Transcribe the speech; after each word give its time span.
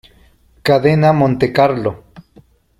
Cadena 0.67 1.11
Montecarlo. 1.13 1.91